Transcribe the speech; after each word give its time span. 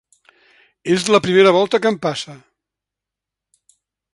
És 0.95 1.03
la 1.15 1.19
primera 1.27 1.51
volta 1.57 1.81
que 1.83 1.91
em 1.91 1.99
passa. 2.07 2.35